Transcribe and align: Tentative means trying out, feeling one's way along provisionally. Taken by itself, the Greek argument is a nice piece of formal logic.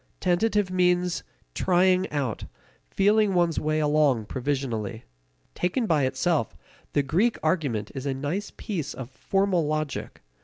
Tentative 0.19 0.71
means 0.71 1.21
trying 1.53 2.09
out, 2.09 2.45
feeling 2.89 3.35
one's 3.35 3.59
way 3.59 3.79
along 3.79 4.25
provisionally. 4.25 5.03
Taken 5.53 5.85
by 5.85 6.07
itself, 6.07 6.57
the 6.93 7.03
Greek 7.03 7.37
argument 7.43 7.91
is 7.93 8.07
a 8.07 8.13
nice 8.15 8.51
piece 8.57 8.95
of 8.95 9.11
formal 9.11 9.67
logic. 9.67 10.23